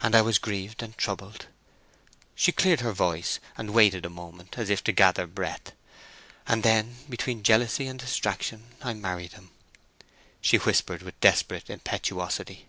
[0.00, 1.44] And I was grieved and troubled—"
[2.34, 5.72] She cleared her voice, and waited a moment, as if to gather breath.
[6.46, 9.50] "And then, between jealousy and distraction, I married him!"
[10.40, 12.68] she whispered with desperate impetuosity.